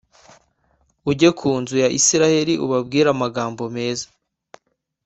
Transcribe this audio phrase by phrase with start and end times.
[1.09, 4.05] ujye ku inzu ya isirayeli ubabwire amagambo meza.